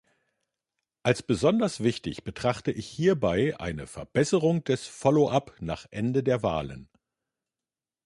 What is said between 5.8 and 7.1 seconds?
Ende den Wahlen.